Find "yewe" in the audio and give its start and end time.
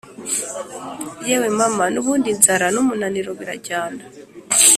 1.27-1.47